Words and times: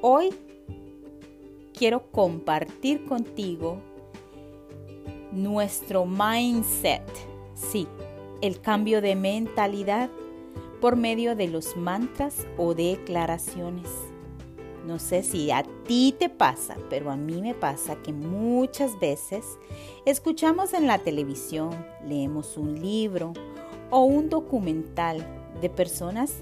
Hoy 0.00 0.30
quiero 1.76 2.12
compartir 2.12 3.04
contigo 3.04 3.78
nuestro 5.32 6.06
mindset, 6.06 7.02
sí, 7.54 7.88
el 8.40 8.60
cambio 8.60 9.02
de 9.02 9.16
mentalidad 9.16 10.08
por 10.80 10.94
medio 10.94 11.34
de 11.34 11.48
los 11.48 11.76
mantras 11.76 12.46
o 12.56 12.74
declaraciones. 12.74 13.88
No 14.86 15.00
sé 15.00 15.24
si 15.24 15.50
a 15.50 15.64
ti 15.64 16.14
te 16.16 16.28
pasa, 16.28 16.76
pero 16.88 17.10
a 17.10 17.16
mí 17.16 17.42
me 17.42 17.54
pasa 17.54 17.96
que 17.96 18.12
muchas 18.12 19.00
veces 19.00 19.44
escuchamos 20.06 20.74
en 20.74 20.86
la 20.86 20.98
televisión, 20.98 21.70
leemos 22.06 22.56
un 22.56 22.80
libro 22.80 23.32
o 23.90 24.04
un 24.04 24.28
documental 24.28 25.26
de 25.60 25.68
personas 25.68 26.34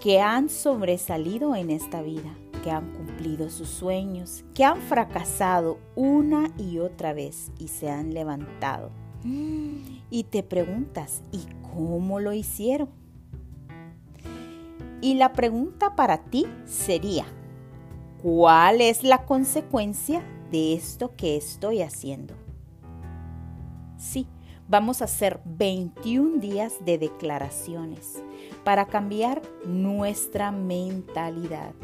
que 0.00 0.20
han 0.20 0.48
sobresalido 0.48 1.54
en 1.54 1.70
esta 1.70 2.02
vida, 2.02 2.36
que 2.62 2.70
han 2.70 2.92
cumplido 2.92 3.50
sus 3.50 3.68
sueños, 3.68 4.44
que 4.54 4.64
han 4.64 4.80
fracasado 4.80 5.78
una 5.94 6.50
y 6.58 6.78
otra 6.78 7.12
vez 7.12 7.50
y 7.58 7.68
se 7.68 7.90
han 7.90 8.14
levantado. 8.14 8.90
Y 9.24 10.24
te 10.30 10.42
preguntas, 10.42 11.22
¿y 11.32 11.46
cómo 11.74 12.20
lo 12.20 12.32
hicieron? 12.32 12.88
Y 15.00 15.14
la 15.14 15.32
pregunta 15.32 15.94
para 15.94 16.24
ti 16.24 16.46
sería, 16.64 17.24
¿cuál 18.22 18.80
es 18.80 19.04
la 19.04 19.24
consecuencia 19.26 20.24
de 20.50 20.74
esto 20.74 21.14
que 21.16 21.36
estoy 21.36 21.82
haciendo? 21.82 22.34
Sí, 23.96 24.26
vamos 24.68 25.02
a 25.02 25.04
hacer 25.04 25.40
21 25.44 26.38
días 26.40 26.76
de 26.84 26.98
declaraciones 26.98 28.22
para 28.64 28.86
cambiar 28.86 29.42
nuestra 29.66 30.50
mentalidad. 30.52 31.74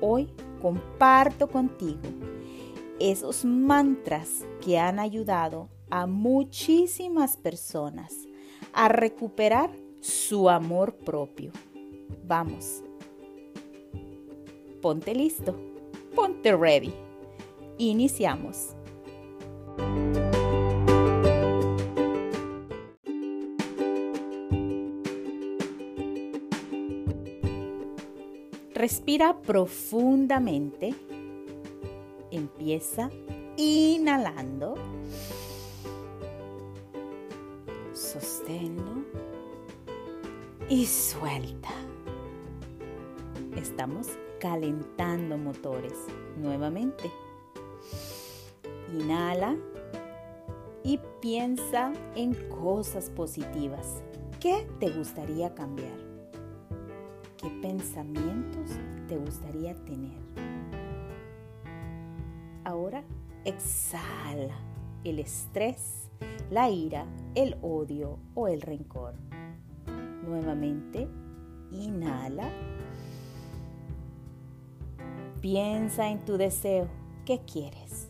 Hoy 0.00 0.28
comparto 0.60 1.48
contigo 1.48 2.00
esos 2.98 3.44
mantras 3.44 4.44
que 4.60 4.78
han 4.78 4.98
ayudado 4.98 5.68
a 5.90 6.06
muchísimas 6.06 7.36
personas 7.36 8.14
a 8.72 8.88
recuperar 8.88 9.70
su 10.00 10.48
amor 10.48 10.96
propio. 10.96 11.52
Vamos. 12.24 12.82
Ponte 14.80 15.14
listo. 15.14 15.56
Ponte 16.14 16.56
ready. 16.56 16.92
Iniciamos. 17.78 18.74
Respira 28.86 29.36
profundamente. 29.42 30.94
Empieza 32.30 33.10
inhalando. 33.56 34.74
Sosténlo. 37.92 39.02
Y 40.68 40.86
suelta. 40.86 41.70
Estamos 43.56 44.06
calentando 44.38 45.36
motores 45.36 45.94
nuevamente. 46.36 47.10
Inhala 48.94 49.56
y 50.84 51.00
piensa 51.20 51.92
en 52.14 52.34
cosas 52.50 53.10
positivas. 53.10 54.00
¿Qué 54.38 54.64
te 54.78 54.90
gustaría 54.90 55.52
cambiar? 55.56 56.05
¿Qué 57.46 57.52
pensamientos 57.62 58.72
te 59.06 59.16
gustaría 59.16 59.72
tener? 59.84 60.18
Ahora 62.64 63.04
exhala 63.44 64.56
el 65.04 65.20
estrés, 65.20 66.10
la 66.50 66.68
ira, 66.70 67.06
el 67.36 67.56
odio 67.62 68.18
o 68.34 68.48
el 68.48 68.62
rencor. 68.62 69.14
Nuevamente, 70.26 71.06
inhala. 71.70 72.50
Piensa 75.40 76.08
en 76.08 76.24
tu 76.24 76.38
deseo. 76.38 76.88
¿Qué 77.24 77.42
quieres? 77.42 78.08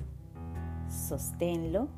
Sosténlo. 0.88 1.88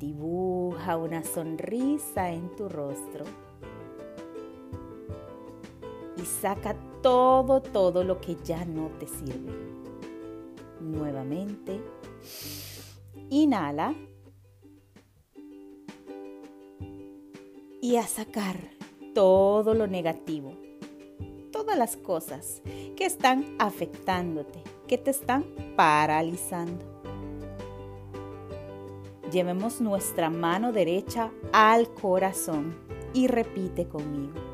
Dibuja 0.00 0.96
una 0.96 1.22
sonrisa 1.22 2.32
en 2.32 2.56
tu 2.56 2.68
rostro 2.68 3.47
saca 6.28 6.76
todo, 7.02 7.60
todo 7.60 8.04
lo 8.04 8.20
que 8.20 8.36
ya 8.44 8.64
no 8.64 8.88
te 8.98 9.06
sirve. 9.06 9.52
Nuevamente, 10.80 11.80
inhala 13.28 13.94
y 17.80 17.96
a 17.96 18.06
sacar 18.06 18.56
todo 19.14 19.74
lo 19.74 19.86
negativo, 19.86 20.52
todas 21.50 21.76
las 21.76 21.96
cosas 21.96 22.62
que 22.96 23.04
están 23.04 23.56
afectándote, 23.58 24.62
que 24.86 24.98
te 24.98 25.10
están 25.10 25.44
paralizando. 25.76 26.84
Llevemos 29.32 29.80
nuestra 29.80 30.30
mano 30.30 30.72
derecha 30.72 31.30
al 31.52 31.92
corazón 31.92 32.74
y 33.12 33.26
repite 33.26 33.86
conmigo. 33.86 34.47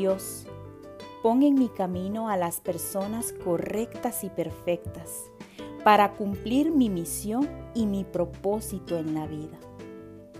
Dios, 0.00 0.46
pon 1.22 1.42
en 1.42 1.56
mi 1.56 1.68
camino 1.68 2.30
a 2.30 2.38
las 2.38 2.62
personas 2.62 3.34
correctas 3.44 4.24
y 4.24 4.30
perfectas 4.30 5.30
para 5.84 6.14
cumplir 6.14 6.70
mi 6.70 6.88
misión 6.88 7.46
y 7.74 7.84
mi 7.84 8.04
propósito 8.04 8.96
en 8.96 9.12
la 9.12 9.26
vida, 9.26 9.58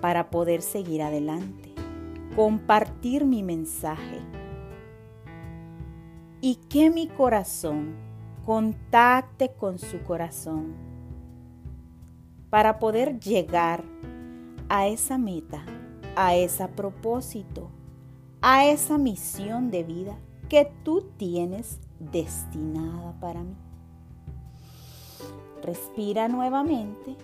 para 0.01 0.31
poder 0.31 0.63
seguir 0.63 1.03
adelante, 1.03 1.75
compartir 2.35 3.27
mi 3.27 3.43
mensaje. 3.43 4.23
Y 6.41 6.55
que 6.71 6.89
mi 6.89 7.07
corazón 7.07 7.97
contacte 8.47 9.53
con 9.53 9.79
su 9.79 10.03
corazón 10.05 10.73
para 12.49 12.79
poder 12.79 13.21
llegar 13.21 13.85
a 14.71 14.89
esa 14.89 15.19
meta, 15.19 15.63
a 16.17 16.35
ese 16.35 16.67
propósito 16.69 17.71
a 18.43 18.67
esa 18.67 18.99
misión 18.99 19.71
de 19.71 19.85
vida 19.85 20.19
que 20.49 20.71
tú 20.85 21.03
tienes 21.17 21.79
destinada 21.99 23.19
para 23.21 23.43
mí. 23.43 23.55
Respira 25.63 26.29
nuevamente 26.29 27.17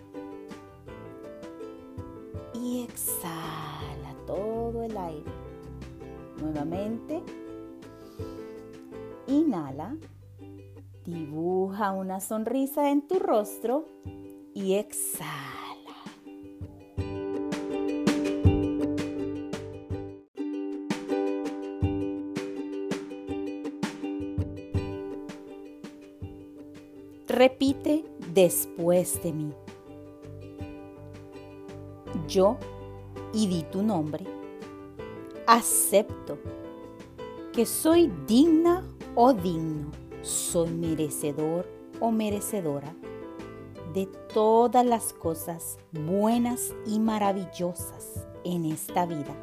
y 2.55 2.82
exhala 2.84 4.15
todo 4.26 4.82
el 4.82 4.97
aire. 4.97 5.32
Nuevamente, 6.41 7.22
inhala, 9.26 9.97
dibuja 11.06 11.93
una 11.93 12.21
sonrisa 12.21 12.91
en 12.91 13.09
tu 13.09 13.19
rostro 13.19 13.87
y 14.55 14.75
exhala. 14.75 15.66
Repite 27.37 28.03
después 28.33 29.23
de 29.23 29.31
mí. 29.31 29.53
Yo, 32.27 32.57
y 33.35 33.47
di 33.47 33.63
tu 33.65 33.83
nombre, 33.83 34.25
acepto 35.47 36.38
que 37.53 37.67
soy 37.67 38.11
digna 38.27 38.88
o 39.15 39.35
digno, 39.35 39.91
soy 40.23 40.71
merecedor 40.71 41.67
o 42.00 42.11
merecedora 42.11 42.97
de 43.93 44.06
todas 44.32 44.87
las 44.87 45.12
cosas 45.12 45.77
buenas 45.93 46.75
y 46.87 46.99
maravillosas 46.99 48.27
en 48.44 48.65
esta 48.65 49.05
vida. 49.05 49.37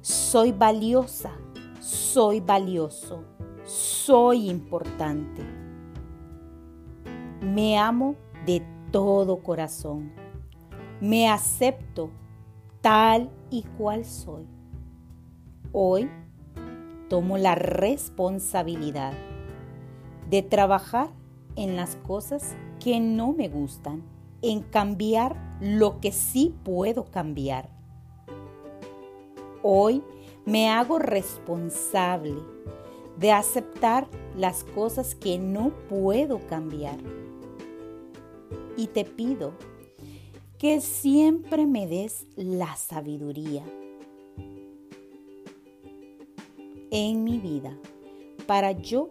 Soy 0.00 0.50
valiosa, 0.50 1.38
soy 1.78 2.40
valioso, 2.40 3.22
soy 3.64 4.50
importante 4.50 5.63
me 7.54 7.78
amo 7.78 8.16
de 8.46 8.66
todo 8.90 9.38
corazón. 9.38 10.10
Me 11.00 11.28
acepto 11.28 12.10
tal 12.80 13.30
y 13.48 13.62
cual 13.78 14.04
soy. 14.04 14.44
Hoy 15.70 16.10
tomo 17.08 17.38
la 17.38 17.54
responsabilidad 17.54 19.12
de 20.28 20.42
trabajar 20.42 21.10
en 21.54 21.76
las 21.76 21.94
cosas 21.94 22.56
que 22.82 22.98
no 22.98 23.32
me 23.32 23.48
gustan, 23.48 24.02
en 24.42 24.60
cambiar 24.60 25.36
lo 25.60 26.00
que 26.00 26.10
sí 26.10 26.52
puedo 26.64 27.04
cambiar. 27.04 27.68
Hoy 29.62 30.02
Me 30.44 30.68
hago 30.68 30.98
responsable 30.98 32.34
de 33.16 33.32
aceptar 33.32 34.06
las 34.36 34.62
cosas 34.62 35.14
que 35.14 35.38
no 35.38 35.70
puedo 35.88 36.46
cambiar. 36.48 36.98
Y 38.76 38.88
te 38.88 39.04
pido 39.04 39.52
que 40.58 40.80
siempre 40.80 41.66
me 41.66 41.86
des 41.86 42.26
la 42.36 42.74
sabiduría 42.76 43.64
en 46.90 47.24
mi 47.24 47.38
vida 47.38 47.76
para 48.46 48.72
yo 48.72 49.10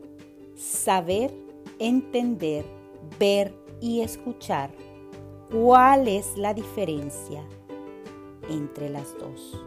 saber, 0.55 1.33
entender, 1.79 2.65
ver 3.19 3.53
y 3.81 4.01
escuchar 4.01 4.71
cuál 5.51 6.07
es 6.07 6.37
la 6.37 6.53
diferencia 6.53 7.43
entre 8.49 8.89
las 8.89 9.17
dos. 9.17 9.63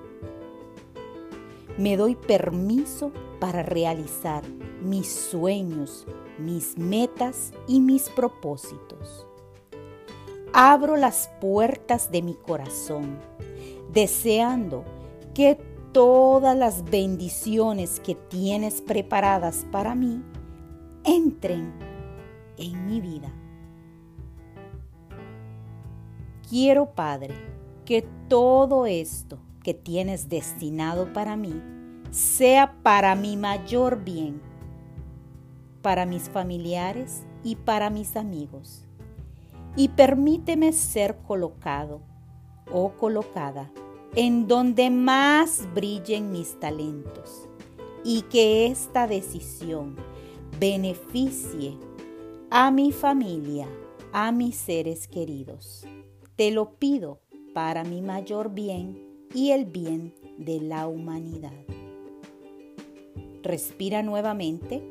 Me 1.78 1.96
doy 1.96 2.14
permiso 2.14 3.12
para 3.38 3.62
realizar 3.62 4.42
mis 4.82 5.08
sueños, 5.08 6.06
mis 6.38 6.78
metas 6.78 7.52
y 7.66 7.80
mis 7.80 8.08
propósitos. 8.08 9.25
Abro 10.58 10.96
las 10.96 11.28
puertas 11.38 12.10
de 12.10 12.22
mi 12.22 12.32
corazón, 12.32 13.18
deseando 13.92 14.86
que 15.34 15.60
todas 15.92 16.56
las 16.56 16.82
bendiciones 16.82 18.00
que 18.00 18.14
tienes 18.14 18.80
preparadas 18.80 19.66
para 19.70 19.94
mí 19.94 20.22
entren 21.04 21.74
en 22.56 22.86
mi 22.86 23.02
vida. 23.02 23.30
Quiero, 26.48 26.86
Padre, 26.94 27.34
que 27.84 28.08
todo 28.26 28.86
esto 28.86 29.38
que 29.62 29.74
tienes 29.74 30.30
destinado 30.30 31.12
para 31.12 31.36
mí 31.36 31.62
sea 32.10 32.76
para 32.82 33.14
mi 33.14 33.36
mayor 33.36 34.02
bien, 34.02 34.40
para 35.82 36.06
mis 36.06 36.30
familiares 36.30 37.26
y 37.44 37.56
para 37.56 37.90
mis 37.90 38.16
amigos. 38.16 38.85
Y 39.76 39.88
permíteme 39.88 40.72
ser 40.72 41.18
colocado 41.18 42.00
o 42.72 42.92
colocada 42.92 43.70
en 44.14 44.48
donde 44.48 44.88
más 44.88 45.68
brillen 45.74 46.32
mis 46.32 46.58
talentos 46.58 47.48
y 48.02 48.22
que 48.22 48.66
esta 48.66 49.06
decisión 49.06 49.96
beneficie 50.58 51.76
a 52.50 52.70
mi 52.70 52.92
familia, 52.92 53.68
a 54.12 54.32
mis 54.32 54.56
seres 54.56 55.06
queridos. 55.06 55.84
Te 56.36 56.50
lo 56.50 56.78
pido 56.78 57.20
para 57.52 57.84
mi 57.84 58.00
mayor 58.00 58.54
bien 58.54 59.06
y 59.34 59.50
el 59.50 59.66
bien 59.66 60.14
de 60.38 60.60
la 60.60 60.86
humanidad. 60.86 61.52
Respira 63.42 64.02
nuevamente, 64.02 64.82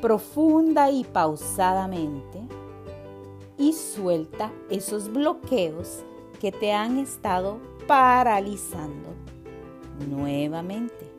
profunda 0.00 0.90
y 0.90 1.04
pausadamente, 1.04 2.40
y 3.58 3.72
suelta 3.72 4.52
esos 4.70 5.12
bloqueos 5.12 6.04
que 6.40 6.52
te 6.52 6.72
han 6.72 6.98
estado 6.98 7.58
paralizando 7.86 9.08
nuevamente. 10.08 11.10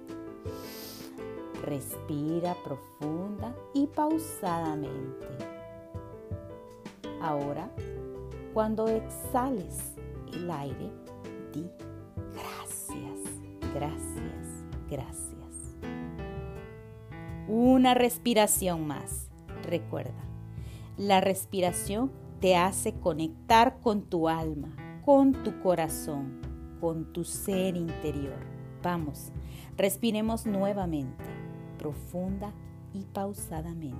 Respira 1.63 2.55
profunda 2.63 3.53
y 3.73 3.87
pausadamente. 3.87 5.27
Ahora, 7.21 7.69
cuando 8.53 8.87
exhales 8.87 9.93
el 10.33 10.49
aire, 10.49 10.91
di 11.53 11.69
gracias, 12.33 13.19
gracias, 13.73 14.63
gracias. 14.89 15.36
Una 17.47 17.93
respiración 17.93 18.85
más. 18.87 19.29
Recuerda, 19.63 20.23
la 20.97 21.21
respiración 21.21 22.11
te 22.41 22.57
hace 22.57 22.93
conectar 22.93 23.79
con 23.79 24.01
tu 24.01 24.27
alma, 24.27 24.75
con 25.05 25.31
tu 25.43 25.59
corazón, 25.61 26.41
con 26.81 27.13
tu 27.13 27.23
ser 27.23 27.77
interior. 27.77 28.37
Vamos, 28.83 29.31
respiremos 29.77 30.45
nuevamente, 30.45 31.23
profunda 31.79 32.51
y 32.93 33.05
pausadamente. 33.05 33.97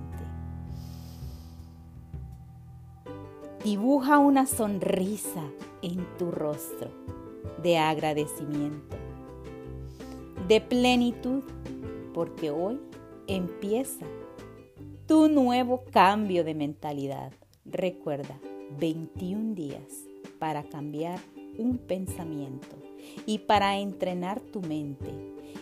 Dibuja 3.64 4.18
una 4.18 4.46
sonrisa 4.46 5.42
en 5.82 6.06
tu 6.18 6.30
rostro 6.30 6.90
de 7.62 7.78
agradecimiento, 7.78 8.96
de 10.46 10.60
plenitud, 10.60 11.42
porque 12.12 12.50
hoy 12.50 12.80
empieza 13.28 14.06
tu 15.06 15.28
nuevo 15.28 15.84
cambio 15.92 16.42
de 16.42 16.54
mentalidad. 16.54 17.32
Recuerda, 17.66 18.40
21 18.78 19.54
días 19.54 20.06
para 20.38 20.64
cambiar 20.64 21.20
un 21.58 21.78
pensamiento 21.78 22.76
y 23.26 23.40
para 23.40 23.78
entrenar 23.78 24.40
tu 24.40 24.60
mente 24.62 25.10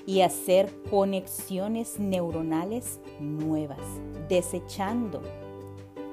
y 0.06 0.20
hacer 0.20 0.72
conexiones 0.90 1.98
neuronales 1.98 3.00
nuevas, 3.20 3.80
desechando 4.28 5.20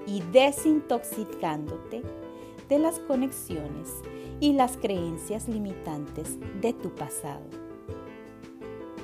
y 0.07 0.21
desintoxicándote 0.31 2.01
de 2.67 2.79
las 2.79 2.99
conexiones 2.99 3.89
y 4.39 4.53
las 4.53 4.77
creencias 4.77 5.47
limitantes 5.47 6.37
de 6.61 6.73
tu 6.73 6.89
pasado. 6.95 7.45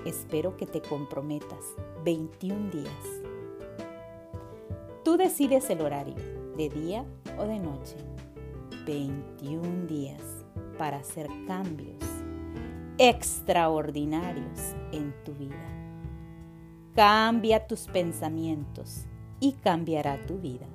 Espero 0.06 0.58
que 0.58 0.66
te 0.66 0.82
comprometas 0.82 1.76
21 2.04 2.72
días. 2.72 3.06
Tú 5.04 5.18
decides 5.18 5.70
el 5.70 5.82
horario, 5.82 6.16
de 6.56 6.70
día 6.70 7.06
o 7.38 7.44
de 7.46 7.60
noche. 7.60 7.96
21 8.86 9.88
días 9.88 10.22
para 10.78 10.98
hacer 10.98 11.28
cambios 11.48 12.04
extraordinarios 12.98 14.76
en 14.92 15.14
tu 15.24 15.34
vida. 15.34 15.56
Cambia 16.96 17.66
tus 17.66 17.88
pensamientos 17.88 19.06
y 19.40 19.54
cambiará 19.54 20.26
tu 20.26 20.38
vida. 20.38 20.68